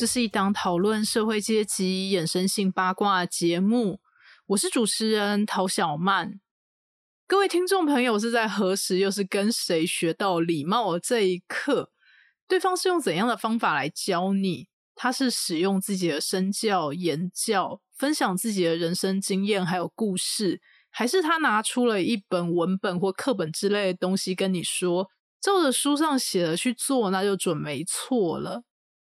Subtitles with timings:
[0.00, 4.00] 这是一档讨论社会阶级衍生性八卦节目，
[4.46, 6.40] 我是主持人陶小曼。
[7.26, 11.90] 各位听众朋友是在何时又是跟谁学到礼貌的这一刻？
[12.48, 14.68] 对方是用怎样的方法来教你？
[14.94, 25.10] 他是使用自己的身教言教，分享自己的人生经验还有故事，还是他拿出了一本文本或课本之类的东西跟你说，
[25.42, 28.62] 照着书上写的去做，那就准没错了。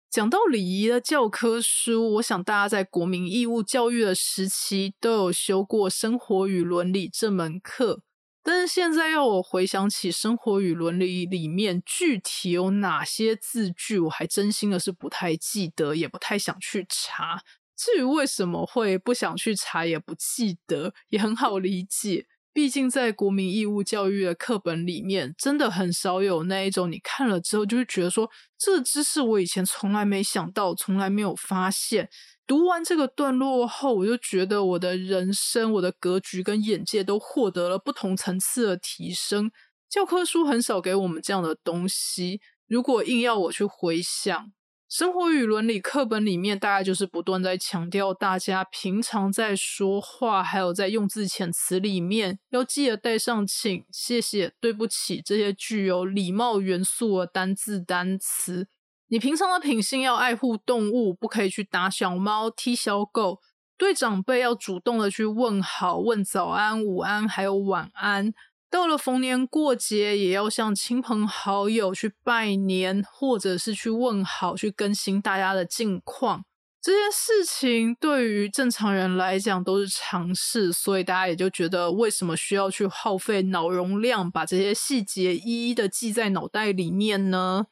[0.10, 8.02] 讲到礼仪的教科书，我想大家在国民义务教育的时期都有修过《生活与伦理》这门课，
[8.42, 17.42] 但是现在要我回想起《生活与伦理》里面具体有哪些字句，我还真心的是不太记得，也不太想去查。
[17.76, 22.26] 至于为什么会不想去查，也不记得，也很好理解。
[22.58, 28.28] 毕竟，在国民义务教育的课本里面，真的很少有那一种你看了之后就会觉得说，
[28.58, 32.10] 这知识我以前从来没想到，从来没有发现。
[32.48, 39.52] 读完这个段落后，我就觉得我的人生、我的格局跟眼界都获得了不同层次的提升。
[39.88, 44.52] 教科书很少给我们这样的东西，如果硬要我去回想。
[44.90, 58.70] 生活与伦理课本里面，大概就是不断在强调，大家平常在说话，还有在用字遣词里面，要记得带上“请”“谢谢”“对不起”这些具有礼貌元素的单字单词。
[59.10, 63.42] 你平常的品性要爱护动物，不可以去打小猫、踢小狗。
[63.78, 68.34] 对长辈要主动的去问好、问早安、午安，还有晚安。
[68.70, 76.44] 到了逢年过节，也要向亲朋好友去拜年，或者是去问好，去更新大家的近况。
[76.82, 87.66] 这些事情对于正常人来讲都是常事，所以大家也就觉得，为什么需要去耗费脑容量，把这些细节一一的记在脑袋里面呢？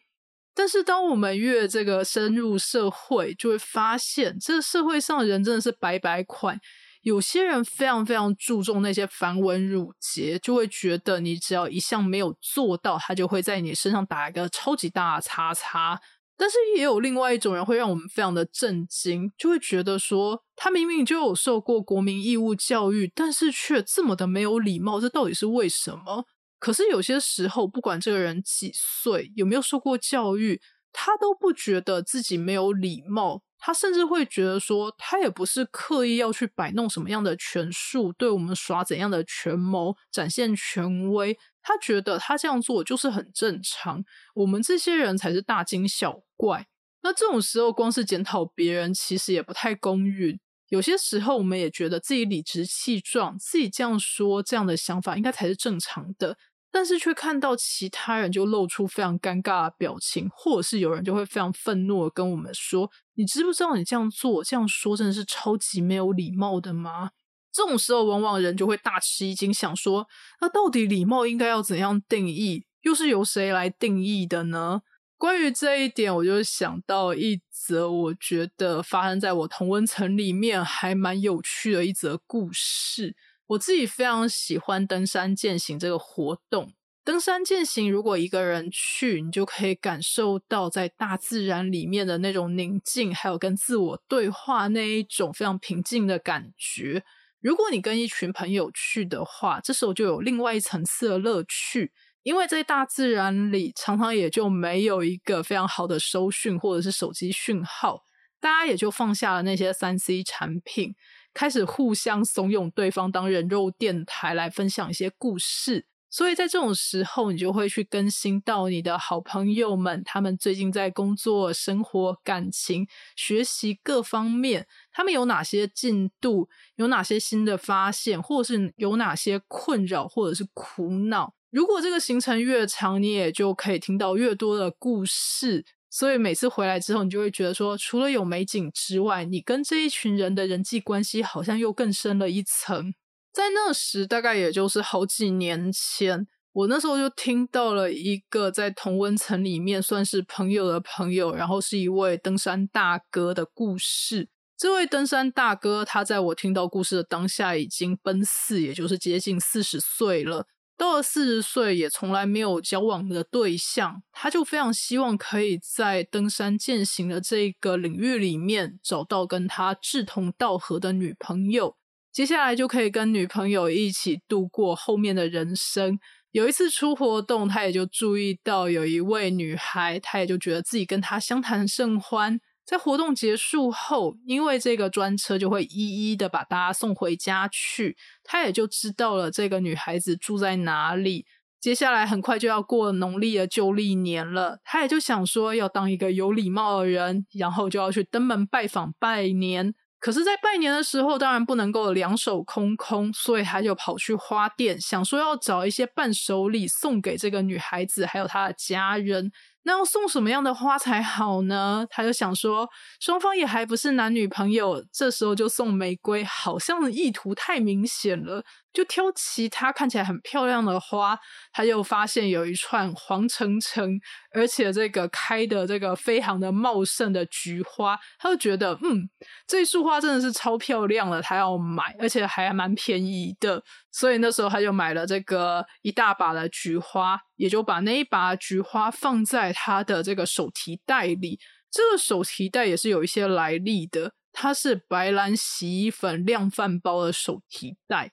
[0.54, 6.60] 但是，当我们越这个深入社会，就会发现，这个社会上人真的是白白款。
[7.06, 16.02] 有些人非常非常注重那些繁文缛节，就会觉得你只要一项没有做到，他就会在你身上打一个超级大的叉叉。
[16.36, 26.26] 但是也有另外一种人会让我们非常的震惊，就会觉得说他明明就有受过国民义务教育，但是却这么的没有礼貌，这到底是为什么？
[26.58, 30.60] 可是有些时候，不管这个人几岁，有没有受过教育，
[30.92, 33.44] 他都不觉得自己没有礼貌。
[33.66, 41.36] 他甚至会觉得说，他也不是刻意要去摆弄什么样的权术，对我们耍怎样的权谋，展现权威。
[41.64, 44.06] 他觉得他这样做就是很正常，
[44.36, 46.68] 我们这些人才是大惊小怪。
[47.02, 50.40] 那这种时候，光是检讨别人，其实也不太公允。
[50.70, 56.38] 有些时候，我们也觉得自己理直气壮，自己这样说，这样的想法应该才是正常的。
[56.76, 67.12] 但是却看到其他人就露出非常尴尬的表情，或者是有人就会非常愤怒的跟我们说：“你知不知道你这样做、这样说真的是超级没有礼貌的吗？”
[67.54, 70.06] 这种时候，往往人就会大吃一惊，想说
[70.42, 72.66] ：“那到底礼貌应该要怎样定义？
[72.82, 74.82] 又是由谁来定义的呢？”
[75.18, 83.16] 关于这一点，我就想到一则我觉得发生在我同温层里面还蛮有趣的一则故事。
[83.48, 86.74] 我自己非常喜欢登山健行这个活动。
[87.04, 97.04] 登山健行，如果一个人去，你就可以感受到在大自然里面的那种宁静，还有跟自我对话那一种非常平静的感觉。
[97.40, 101.92] 如果你跟一群朋友去的话，这时候就有另外一层次的乐趣，
[102.24, 108.02] 因为在大自然里常常也就没有一个非常好的收讯或者是手机讯号，
[108.40, 110.96] 大家也就放下了那些三 C 产品。
[111.36, 122.88] 开始互相怂恿对方当人肉电台来分享一些故事，所以在这种时候，你就会去更新到你的好朋友们，他们最近在工作、生活、感情、
[123.18, 126.48] 学习各方面，他们有哪些进度，
[126.78, 131.34] 有哪些新的发现，或者是有哪些困扰或者是苦恼。
[131.52, 135.66] 如果这个行程越长，你也就可以听到越多的故事。
[135.98, 142.94] 所以每次回来之后，你就会觉得说，除了有美景之外，你跟这一群人的人际关系好像又更深了一层。
[143.32, 154.28] 在那时，大概也就是好几年前，我那时候就听到了一个在同温层里面算是朋友的朋友，然后是一位登山大哥的故事。
[154.58, 160.46] 这位登山大哥，他在我听到故事的当下已经奔四，也就是接近四十岁了。
[160.78, 171.78] 到了四十岁，也从来没有交往的对象，他就非常希望可以在登山践行的这个领域里面找到跟他志同道合的女朋友，
[172.12, 175.98] 接下来就可以跟女朋友一起度过后面的人生。
[176.32, 182.42] 有一次出活动，他也就注意到有一位女孩，他也就觉得自己跟她相谈甚欢。
[182.66, 191.26] 在活动结束后，因为这个专车就会一一的把大家送回家去，他也就知道了这个女孩子住在哪里。
[191.62, 199.74] 接下来很快就要过农历的旧历年了，他也就想说要当一个有礼貌的人，然后就要去登门拜访拜年。
[200.00, 209.32] 可是，在拜年的时候，当然不能够两手空空，所以他就跑去花店，想说要找一些伴手礼送给这个女孩子，还有她的家人。
[209.68, 211.86] 那要送什么样的花才好呢？
[211.90, 212.70] 他就想说，
[213.00, 218.44] 双方也还不是男女朋友，这时候就送玫瑰，好像意图太明显了。
[218.76, 221.18] 就挑其他看起来很漂亮的花，
[221.54, 223.98] 他又发现有一串黄澄澄，
[224.34, 229.10] 而且这个开的这个非常的茂盛的菊花，他就觉得，嗯，
[229.48, 233.64] 这束花真的是超漂亮的，他要买，而且还蛮便宜的。
[233.92, 241.40] 所以那时候他就买了这个一大把的菊花，也就把那一把菊花放在他的这个手提袋里。
[241.72, 248.12] 这个手提袋也是有一些来历的，它是白兰洗衣粉量贩包的手提袋。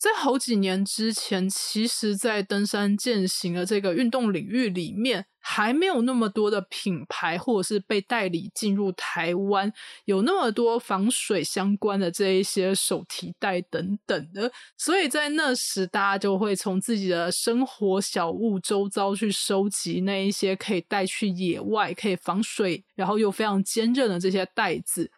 [0.00, 9.70] 在好几年之前，其实，在登山健行的这个运动领域里面，还没有那么多的品牌或者是被代理进入台湾，
[10.06, 25.10] 有那么多防水相关的这一些手提袋等等的，所以在那时，大家就会从自己的生活小物周遭去收集那一些可以带去野外、可以防水，然后又非常坚韧的这些袋子。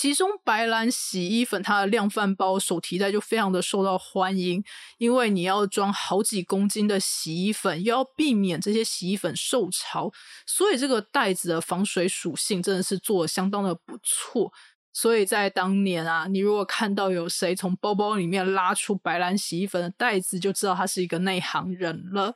[0.00, 4.62] 其中白兰洗衣粉，它的量贩包手提袋就非常的受到欢迎，
[4.98, 10.12] 因为你要装好几公斤的洗衣粉，又要避免这些洗衣粉受潮，
[10.46, 14.52] 所以这个袋子的防水属性真的是做的相当的不错。
[14.92, 22.32] 所以在当年啊，你如果看到有谁从包包里面拉出白兰洗衣粉的袋子，就知道他是一个内行人了。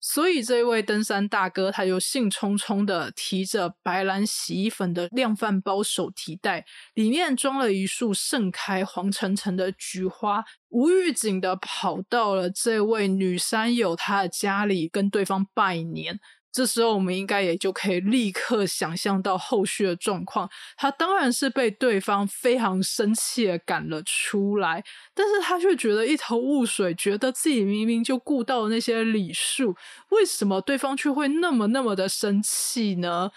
[0.00, 6.64] 所以，这位登山大哥他就兴冲冲的提着白兰洗衣粉的量饭包手提袋，
[6.94, 16.20] 里面装了一束盛开黄澄澄的菊花，无预警的跑到了这位女山友她的家里，跟对方拜年。
[16.50, 20.48] 这时候，我们应该也就可以立刻想象到后续的状况。
[20.76, 24.82] 他当然是被对方非常生气的赶了出来，
[25.14, 29.76] 但是他却觉得一头雾水，觉得自己明明就顾到了那些礼数，
[30.10, 33.30] 为什么对方却会那么那么的生气呢？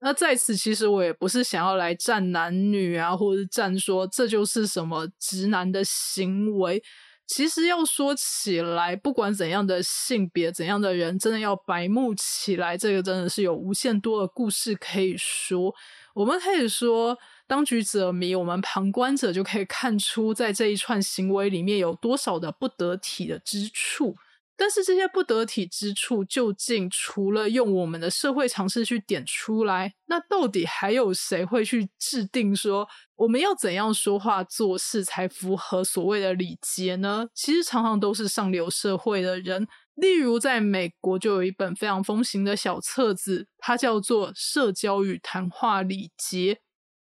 [0.00, 6.82] 那在此，其实我也不是想要来站男女啊，或者是站说这就是什么直男的行为。
[7.26, 15.74] 其实要说起来，不管怎样的性别、怎样的人，真的要白目起来，这个真的是有无限多的故事可以说。
[16.14, 24.16] 我们可以说，当局者迷，我们旁观者就可以看出，在这一串行为里面有多少的不得体的之处。
[24.56, 37.28] 但是这些不得体之处，究竟除了用我们的社会常识去点出来，那到底还有谁会去制定说我们要怎样说话做事才符合所谓的礼节呢？
[37.34, 39.68] 其实常常都是上流社会的人。
[39.94, 46.54] 例如，在美国就有一本非常风行的小册子，它叫做《社交与谈话礼节》。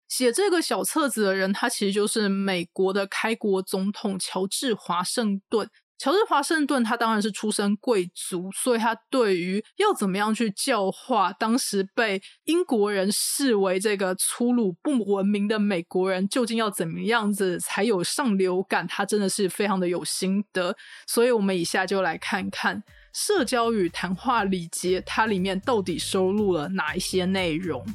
[0.08, 5.70] 写这个小册子的人，他其实就是美国的开国总统乔治华盛顿。
[5.98, 20.76] 乔治华盛顿，他当然是出身贵族，所以他对于要怎么样去教化当时被英国人视为这个粗鲁不文明的美国人，究竟要怎么样子才有上流感，他真的是非常的有心得。
[21.08, 22.84] 所以，我们以下就来看看
[23.14, 27.86] 社交与谈话礼节，它里面到底收录了哪一些内容。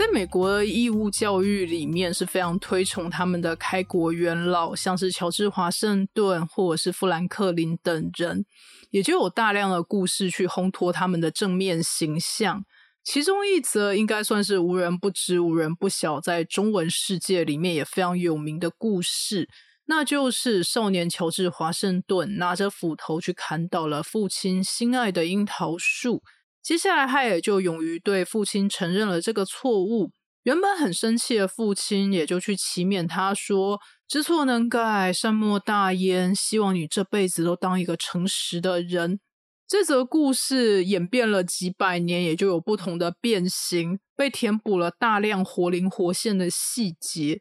[0.00, 8.46] 在美国的义务教育里面是非常推崇他们的开国元老，像是乔治华盛顿或者是富兰克林等人，
[8.88, 12.64] 也就有大量的故事去烘托他们的正面形象。
[13.04, 19.50] 其中一则应该算是无人不知、无人不晓，在中文世界里面也非常有名的故事，
[19.84, 26.22] 那就是少年乔治华盛顿拿着斧头去砍倒了父亲心爱的樱桃树。
[26.62, 30.10] 接下来，他也就勇于对父亲承认了这个错误。
[30.44, 36.34] 原本很生气的父亲，也就去启勉他说：“知错能改，善莫大焉。
[36.34, 39.20] 希望你这辈子都当一个诚实的人。
[39.68, 47.40] 这则故事演变了几百年，也就有不同的变形，被填补了大量活灵活现的细节。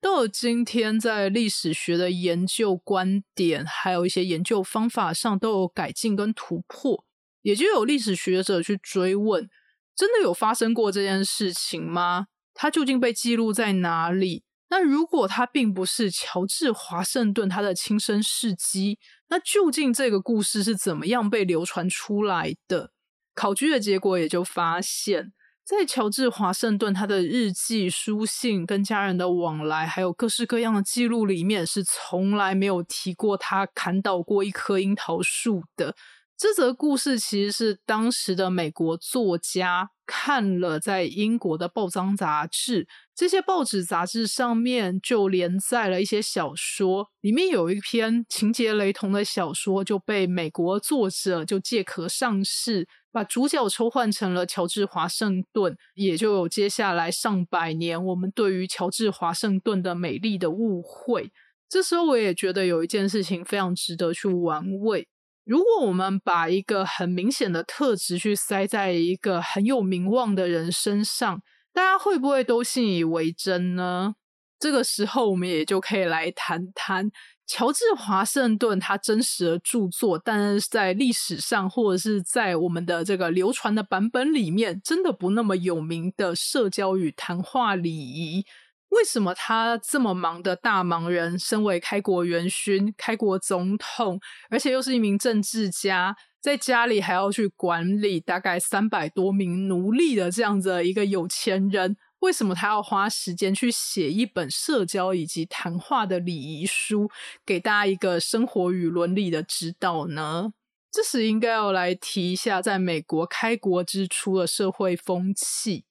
[0.00, 7.04] 到了今天，在历史学的研究观点，还有一些研究方法上，都有改进跟突破。
[7.42, 9.48] 也就有历史学者去追问：
[9.94, 12.26] 真的有发生过这件事情吗？
[12.54, 14.44] 它究竟被记录在哪里？
[14.68, 22.90] 那如果他并不是乔治华盛顿他的亲身事迹，那究竟这个故事是怎么样被流传出来的？
[23.34, 25.32] 考据的结果也就发现，
[25.62, 35.94] 在乔治华盛顿他的日记、书信、跟家人的往来，还有各式各样的记录里面，是从来没有提过他砍倒过一棵樱桃树的。
[36.42, 61.30] 这则故事其实是当时的美国作家看了在英国的报章杂志，这些报纸杂志上面就连载了一些小说，里面有一篇情节雷同的小说就被美国作者就借壳上市，把主角抽换成了乔治华盛顿，也就有接下来上百年我们对于乔治华盛顿的美丽的误会。
[61.68, 65.06] 这时候我也觉得有一件事情非常值得去玩味。
[65.44, 74.14] 如果我们把一个很明显的特质去塞在一个很有名望的人身上，大家会不会都信以为真呢？
[74.60, 77.10] 这个时候，我们也就可以来谈谈
[77.48, 88.46] 乔治华盛顿他真实的著作，但是在历史上或者是在我们的这个流传的版本里面，真的不那么有名的社交与谈话礼仪。
[88.92, 94.20] 为什么他这么忙的大忙人，身为开国元勋、开国总统，
[94.50, 107.10] 而且又是一名政治家，在家里还要去管理大概三百多名奴隶的这样子一个有钱人，为什么他要花时间去写一本社交以及谈话的礼仪书，
[107.46, 110.52] 给大家一个生活与伦理的指导呢？
[110.92, 115.86] 这时应该要来提一下，在美国开国之初的社会风气。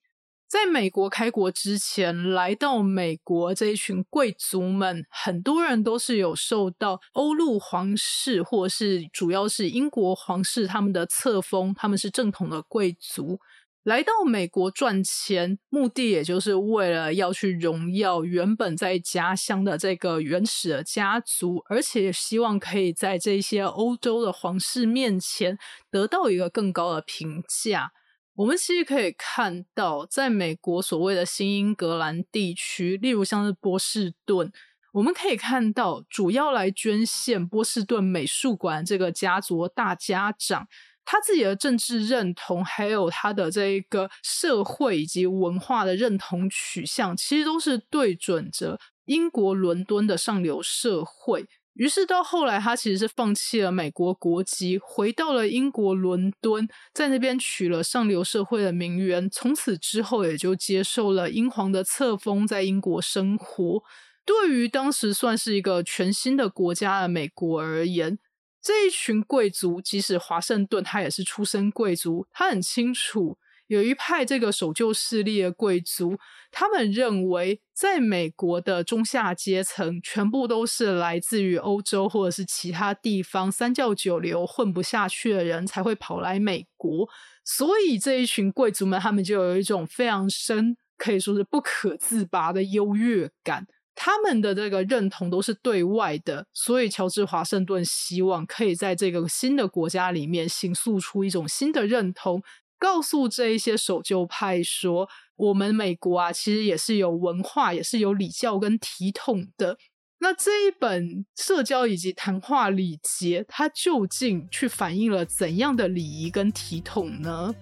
[0.52, 13.40] 在美国开国之前，来到美国这一群贵族们，很多人都是有受到欧陆皇室，或是主要是英国皇室他们的册封，他们是正统的贵族，
[13.84, 25.58] 来到美国赚钱，目的也就是为了要去荣耀原本在家乡的这个原始的家族，而且希望可以在这些欧洲的皇室面前
[25.90, 27.94] 得到一个更高的评价。
[28.36, 34.52] 我们其实可以看到，在美国所谓的新英格兰地区，例如像是波士顿，
[34.94, 40.66] 我们可以看到主要来捐献波士顿美术馆这个家族大家长，
[41.04, 51.46] 他自己的政治认同，还有他的这一个社会以及文化的认同取向，其实都是对准着英国伦敦的上流社会。
[51.82, 59.28] 于是到后来，他其实是放弃了美国国籍，回到了英国伦敦，在那边取了上流社会的名媛。
[59.32, 63.82] 从此之后，也就接受了英皇的册封，在英国生活。
[64.24, 68.20] 对于当时算是一个全新的国家的美国而言，
[68.62, 73.40] 这一群贵族，即使华盛顿他也是出身贵族，他很清楚。
[73.72, 76.18] 有一派这个守旧势力的贵族，
[76.52, 87.08] 他们认为，在美国的中下阶层全部都是来自于欧洲或者是其他地方三教九流混不下去的人才会跑来美国，
[87.46, 93.66] 所以这一群贵族们，他们就有一种非常深，可以说是不可自拔的优越感。
[93.94, 102.42] 他们的这个认同都是对外的，所以乔治华盛顿希望可以在这个新的国家里面形塑出一种新的认同。
[102.82, 109.78] 告诉这一些守旧派说，我们美国啊，其实也是有文化，也是有礼教跟体统的。
[110.18, 117.54] 那这一本社交以及谈话礼节，它究竟去反映了怎样的礼仪跟体统呢？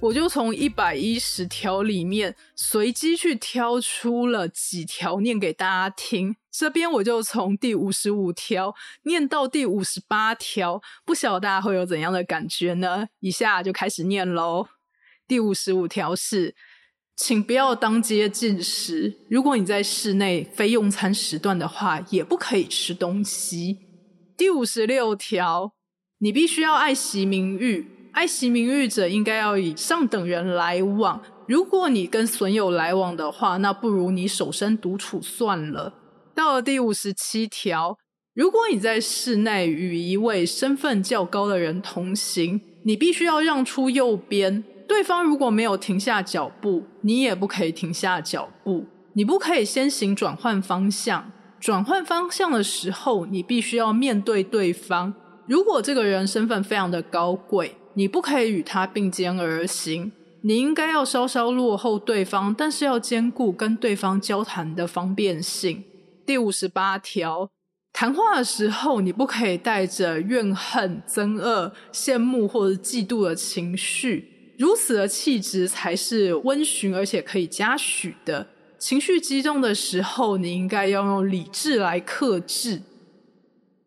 [0.00, 6.34] 我就从一百一十条里面随机去挑出了几条念给大家听。
[6.50, 13.08] 这边我就从第五十五条念到第五十八条，不晓得大家会有怎样的感觉呢？
[13.20, 14.66] 以下就开始念喽。
[15.26, 16.54] 第五十五条是，
[17.14, 19.18] 请不要当街进食。
[19.28, 23.78] 如果你在室内非用餐时段的话，也不可以吃东西。
[24.36, 25.74] 第五十六条，
[26.18, 28.10] 你必须要爱惜名誉。
[28.12, 31.22] 爱惜名誉者应该要以上等人来往。
[31.46, 35.92] 如果你跟损友来往的话，那不如你守身独处算了。
[36.38, 37.98] 到了第五十七条，
[38.32, 44.62] 如果你在室内与一位身份较高的人同行，你必须要让出右边。
[44.86, 48.86] 对方如果没有停下脚步，你也不可以停下脚步。
[49.14, 51.32] 你不可以先行转换方向。
[51.58, 55.12] 转换方向的时候，你必须要面对对方。
[55.48, 60.12] 如果这个人身份非常的高贵，你不可以与他并肩而行。
[60.42, 65.82] 你应该要稍稍落后对方，但是要兼顾跟对方交谈的方便性。
[66.28, 67.50] 第五十八条，
[67.90, 78.46] 谈话的时候，你不可以带着怨恨、憎恶、羡慕或者嫉妒的情绪，如此的气质才是温驯而且可以嘉许的。
[78.78, 82.82] 情绪激动的时候，你应该要用理智来克制。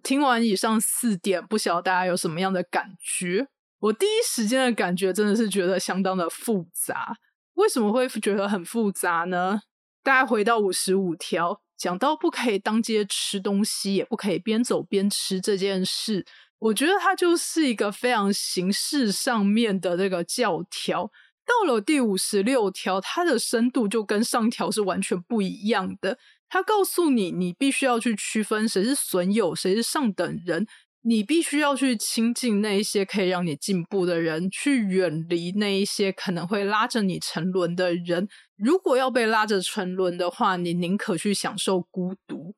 [0.01, 3.49] 听完以上四点，不晓得大家有什么样的感觉？
[3.81, 7.15] 我第一时间的感觉真的是觉得相当的复杂。
[7.53, 9.61] 为什么会觉得很复杂呢？
[10.01, 16.23] 大家回到五十五条，讲到不可以当街吃东西，也不可以边走边吃这件事，
[16.59, 21.11] 我觉得它就是一个非常形式上面的这个教条。
[21.43, 26.19] 到了第五十六条，它的深度就跟上条是完全不一样的。
[26.47, 30.67] 它告诉你，你必须要去区分谁是损友，谁是上等人。
[31.03, 38.29] 你必须要去亲近那一些可以让你进步的人，去远离那一些可能会拉着你沉沦的人。
[38.55, 42.53] 如果要被拉着沉沦的话，你宁可去享受孤独。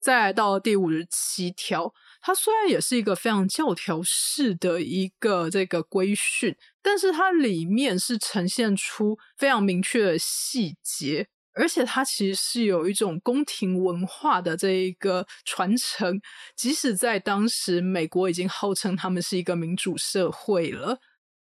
[0.00, 11.28] 再来到第五十七条，它虽然也是一个非常教条式的一个这个规训，但是它里面是呈现出非常明确的细节。
[11.56, 16.20] 而且它其实是有一种宫廷文化的这一个传承，
[16.54, 20.98] 即使在当时美国已经号称他们是一个民主社会了。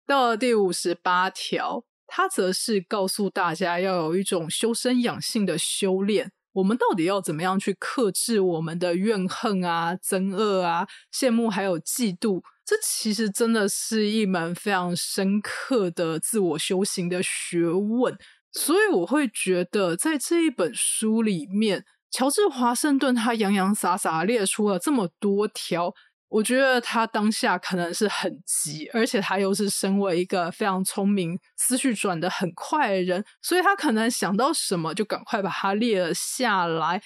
[0.05, 6.31] 到了第五十八条，它则是告诉大家要有一种修身养性的修炼。
[6.53, 12.43] 我们到底要怎么样去克制我们的怨恨啊、憎恶啊、羡慕还有嫉妒？
[12.63, 18.15] 这其实真的是一门非常深刻的自我修行的学问。
[18.53, 25.93] 所以我会觉得，在这一本书里面，乔治华盛顿他洋洋洒洒列出了这么多条，
[26.29, 37.01] 我觉得他当下可能是很急，而且他又是身为一个非常聪明、思绪转得很快的人，所以他可能想到什么就赶快把它列了下来。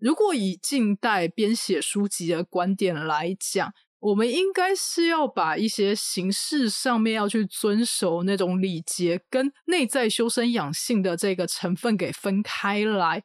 [0.00, 13.24] 如果以近代编写书籍的观点来讲，我们应该是要把一些形式上面要去遵守那种礼节，跟内在修身养性的这个成分给分开来。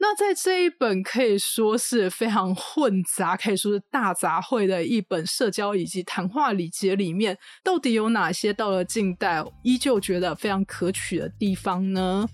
[0.00, 12.28] 那在这一本可以说是非常混杂，可以说是大杂烩的一本社交以及谈话礼节里面，到底有哪些到了近代依旧觉得非常可取的地方呢？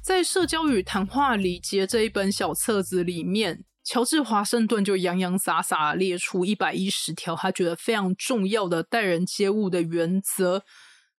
[0.00, 3.64] 在社交与谈话礼节这一本小册子里面。
[3.84, 10.64] 乔治华盛顿就洋洋洒洒列出一百一十条他觉得非常重要的待人接物的原则，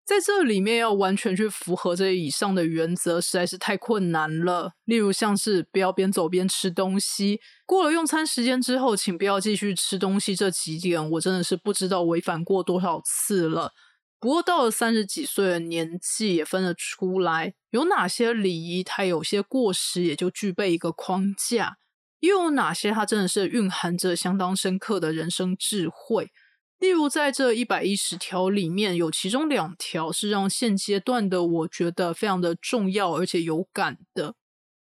[0.04, 4.74] 在这里面要完全去符合这以上的原则实在是太困难了。
[4.86, 13.74] 例如像是不要边走边吃东西，过了用餐时间之后，请不要继续吃东西，这几点我真的是不知道违反过多少次了。
[14.20, 21.78] 不过到了三十几岁的年纪，也分得出来有哪些礼仪它有些过时，也就具备一个框架。
[22.26, 22.92] 又有哪些？
[22.92, 26.32] 它真的是蕴含着相当深刻的人生智慧。
[26.80, 34.36] 例如，在这一百一十条里面，有其中两条是让现阶段的我觉得非常的重要而且有感的。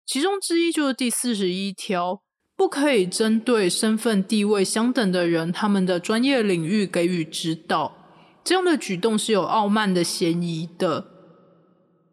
[0.06, 2.24] 其中之一就是第四十一条，
[2.56, 7.96] 不可以针对身份地位相等的人，他们的专业领域给予指导。
[8.44, 11.12] 这样的举动是有傲慢的嫌疑的。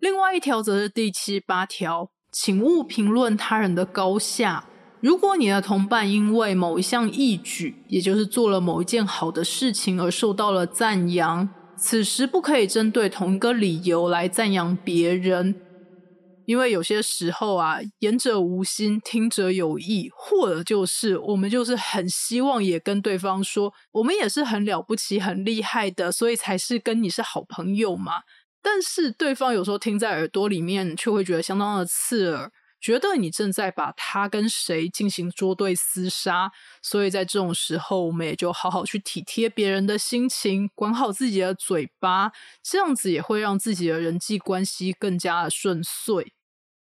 [0.00, 4.68] 另外一条则是第七八条，请勿评论他人的高下。
[5.02, 15.56] 如果你的同伴因为某一项义举，也就是做了某一件好的事情而受到了赞扬，此时不可以针对同一个理由来赞扬别人，
[16.44, 28.22] 因为有些时候啊，言者无心，听者有意，或者就是我们就是很希望也跟对方说，我们也是很了不起、很厉害的，所以才是跟你是好朋友嘛。
[28.62, 32.52] 但是对方有时候听在耳朵里面，却会觉得相当的刺耳。
[32.82, 36.50] 觉得你正在把他跟谁进行捉对厮杀，
[36.82, 46.32] 所以在这种时候，我们也就好好去体贴别人的心情，管好自己的嘴巴，这样子也会让自己的人际关系更加的顺遂。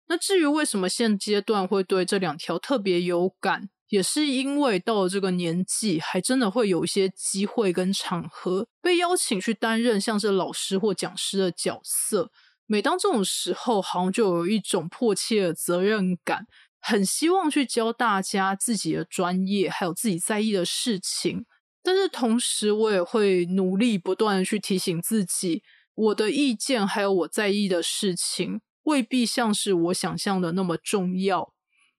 [0.07, 12.31] 那至于为什么现阶段会对这两条特别有感，也是因为到了这个年纪，还真的会有一些机会跟场合被邀请去担任像是老师或讲师的角色。
[12.71, 16.45] 每当这种时候，好像就有一种迫切的责任感，
[16.79, 21.47] 很希望去教大家自己的专业，还有自己在意的事情。
[21.81, 25.63] 但是同时，我也会努力不断的去提醒自己，
[25.95, 31.51] 我的意见还有我在意的事情，未必像是我想象的那么重要。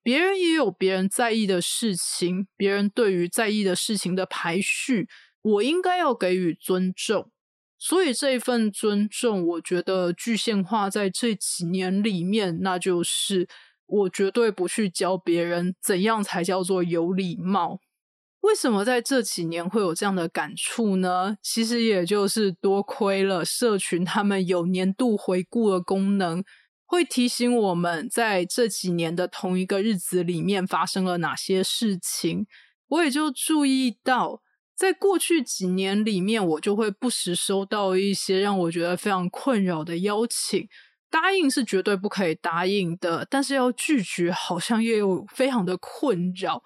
[0.05, 5.09] 别人也有别人在意的事情，别人对于在意的事情的排序，
[5.43, 7.33] 我应该要给予尊重。
[7.83, 13.49] 所以这一份尊重，我觉得具现化在这几年里面，那就是
[13.87, 17.81] 我绝对不去教别人怎样才叫做有礼貌。
[18.43, 21.39] 为什么在这几年会有这样的感触呢？
[21.43, 26.45] 其实也就是多亏了社群，他们有年度回顾的功能，
[26.85, 32.47] 会提醒我们在这几年的同一个日子里面发生了哪些事情。
[32.89, 34.43] 我也就注意到。
[34.81, 40.67] 在过去几年里面，我就会不时收到一些让我觉得非常困扰的邀请。
[41.11, 46.63] 答应是绝对不可以答应的，但是要拒绝好像也有非常的困扰。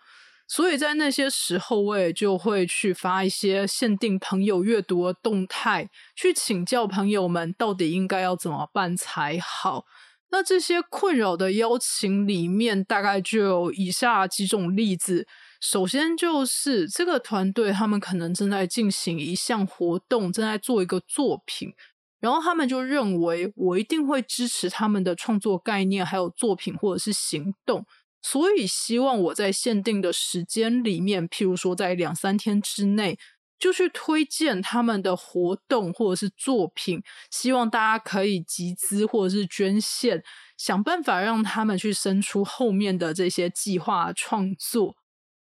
[0.47, 9.87] 所以在那些时候，我也就会去发一些限定朋友阅读的动态，去请教朋友们到底应该要怎么办才好。
[10.31, 15.27] 那这些困扰的邀请里面，大概就有以下几种例子。
[15.65, 21.73] 首先就是这个团队，他们可能正在进行一项活动，正在做一个作品，
[22.21, 27.87] 然后他们就认为我一定会支持他们的创作概念，还有作品或者是行动，
[28.21, 33.19] 所以希望我在限定的时间里面，譬如说在两三天之内，
[33.59, 40.23] 就去推荐他们的活动或者是作品，希望大家可以集资或者是捐献，
[40.59, 44.97] 想办法让他们去生出后面的这些计划创作。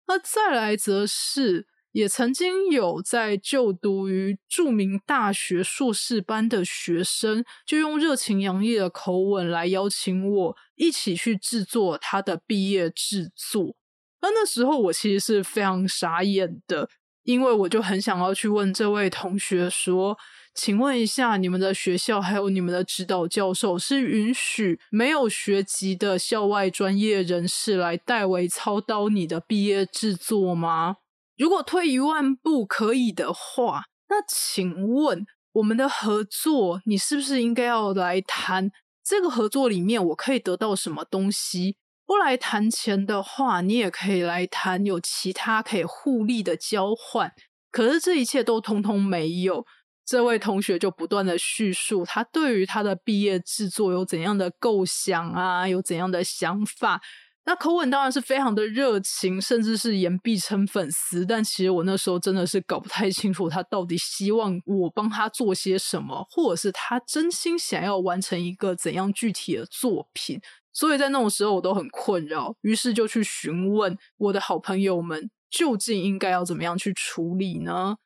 [0.08, 13.76] 那再来则是，也曾经有在就读于著名大学硕士班的学生，就用热情洋溢的口吻来邀请我一起去制作他的毕业制作。
[14.22, 16.90] 那那时候我其实是非常傻眼的，
[17.24, 20.18] 因为我就很想要去问这位同学说。
[20.56, 30.98] 请问一下，你们的学校还有你们的指导教授是允许没有学籍的校外专业人士来代为操刀你的毕业制作吗？
[31.40, 38.72] 如果退一万步可以的话，那请问我们的合作，你是不是应该要来谈
[39.04, 41.78] 这个合作里面我可以得到什么东西？
[42.14, 47.32] 不来谈钱的话，你也可以来谈有其他可以互利的交换。
[47.72, 49.66] 可是这一切都通通没有。
[50.06, 57.02] 这位同学就不断的叙述他对于他的毕业制作有怎样的构想啊，有怎样的想法。
[57.46, 61.26] 那口吻当然是非常的热情，甚至是言必称粉丝。
[61.26, 70.40] 但其实我那时候真的是搞不太清楚他到底希望我帮他做些什么，或者是他真心想要完成一个怎样具体的作品。
[70.74, 77.98] 所以在那种时候我都很困扰，于是就去询问我的好朋友们，究竟应该要怎么样去处理呢？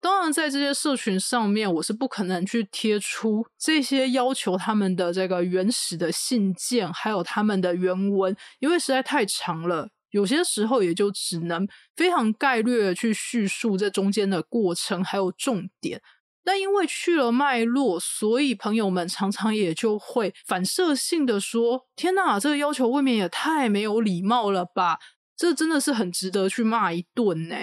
[0.00, 9.88] 当然，在这些社群上面，我是不可能去贴出这些要求他们的这个原始的信件，还有他们的原文，因为实在太长了。
[10.10, 16.02] 有些时候也就只能非常概略的去叙述这中间的过程，还有重点。
[16.44, 24.98] 但因为去了脉络，所以朋友们常常也就会反射性的说：“天哪，这个要求未免也太没有礼貌了吧！
[25.36, 27.56] 这真的是很值得去骂一顿呢。”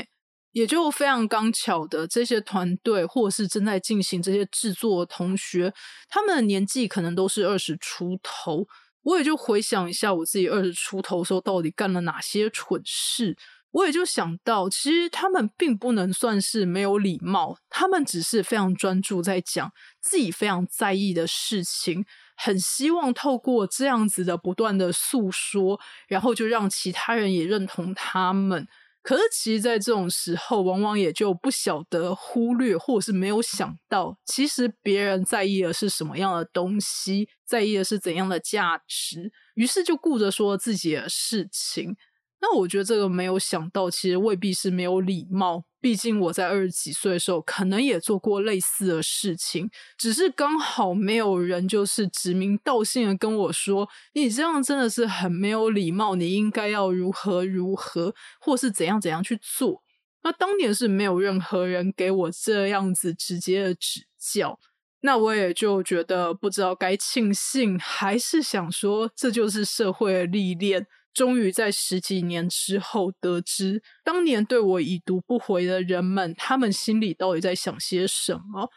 [0.51, 5.73] 也就非常刚巧的，这些团队或是正在进行这些制作的同学，
[6.09, 8.67] 他们的年纪可能都是二十出头。
[9.03, 13.37] 我也就回想一下我自己二十出头时候到底干了哪些蠢事，
[13.71, 22.05] 我也就想到，其实他们并不能算是没有礼貌，他们只是非常专注在讲自己非常在意的事情，
[22.35, 28.67] 很希望透过这样子的不断的诉说，然后就让其他人也认同他们。
[29.03, 41.95] 可是，其实，在这种时候，往往也就不晓得忽略，或者是没有想到，其实别人在意的是什么样的东西，在意的是怎样的价值，于是就顾着说自己的事情。
[42.41, 45.63] 那我觉得这个没有想到，其实未必是没有礼貌。
[45.79, 59.81] 毕竟我在二十几岁的时候，可能也做过类似的事情，只是刚好没有人就是指名道姓的跟我说：“你这样真的是很没有礼貌，你应该要如何如何，或是怎样怎样去做。”
[60.23, 64.59] 那当年是没有任何人给我这样子直接的指教，
[65.01, 70.85] 那我也就觉得不知道该庆幸，还是想说这就是社会的历练。
[71.13, 78.69] 终于在十几年之后得知，当年对我已读不回的人们，他们心里到底在想些什么。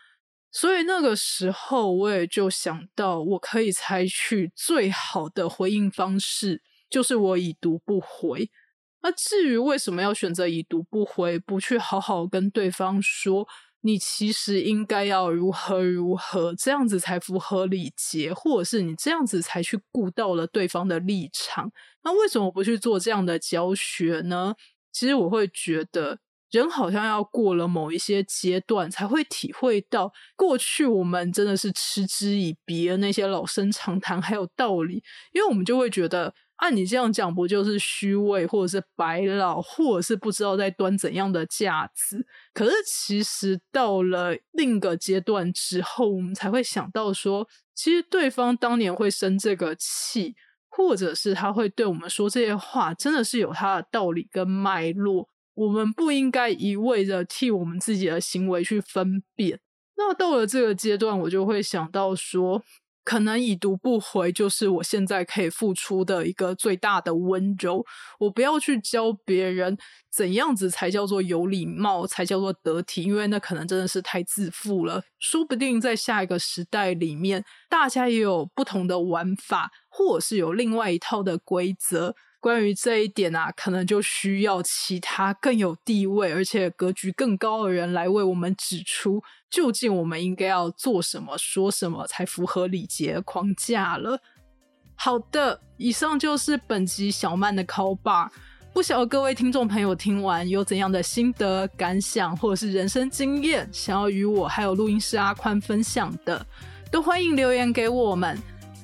[0.50, 8.48] 所以那个时候，我也就想到，我可以采取最好的回应方式，就是我已读不回。
[9.02, 13.46] 那至于为什么要选择已读不回，不去好好跟对方说，
[13.86, 21.70] 你其实应该要如何如何，这样子才符合礼节，或者是你这样子才去顾到了对方的立场。
[22.02, 24.54] 那为什么不去做这样的教学呢？
[24.90, 26.18] 其实我会觉得，
[26.50, 36.34] 人好像要过了某一些阶段，才会体会到过去我们真的是嗤之以鼻的那些老生常谈还有道理，因为我们就会觉得。
[36.64, 42.26] 按你这样讲，不就是虚伪，或者是白老，或者是不知道在端怎样的架子？
[42.54, 50.34] 可是其实到了另一个阶段之后，我们才会想到说，其实对方当年会生这个气，
[50.70, 55.28] 或者是他会对我们说这些话，真的是有他的道理跟脉络。
[55.52, 59.60] 我们不应该一味的替我们自己的行为去分辨。
[59.98, 62.62] 那到了这个阶段，我就会想到说。
[63.04, 67.84] 可能已读不回，就是我现在可以付出的一个最大的温柔。
[68.18, 69.76] 我不要去教别人
[70.10, 75.02] 怎样子才叫做有礼貌，才叫做得体，因为那可能真的是太自负了。
[75.18, 82.16] 说不定在下一个时代里面，大家也有不同的玩法，或者是有另外一套的规则。
[82.44, 94.20] 关于这一点啊，可能就需要其他更有地位而且格局更高的人来为我们指出，究竟我们应该要做什么、说什么才符合礼节框架了。
[94.94, 98.28] 好的，以上就是本集小曼的 call bar。
[98.74, 106.46] 不晓得各位听众朋友听完有怎样的心得感想，或者是人生经验，想要与我还有录音师阿宽分享的，
[106.90, 108.38] 都欢迎留言给我们。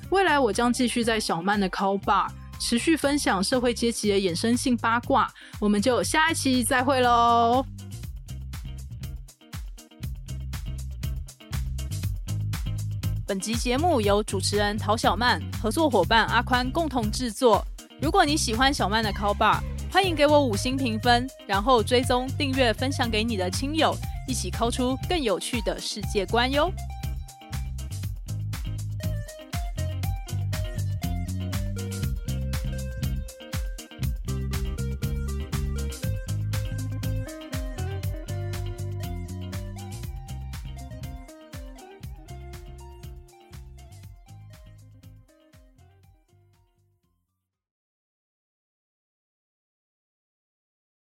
[0.09, 2.27] 未来我将继续在小曼的 call bar。
[2.61, 5.27] 持续分享社会阶级的衍生性八卦，
[5.59, 7.65] 我们就下一期再会喽。
[13.25, 17.65] 本集节目由主持人陶小曼、合作伙伴阿宽共同制作。
[17.99, 19.59] 如果你喜欢小曼的 Call Bar，
[19.91, 23.95] 欢迎给我五星评分，然后追踪、订阅、分享给你的亲友，
[24.27, 26.71] 一起 call 出更有趣的世界观哟。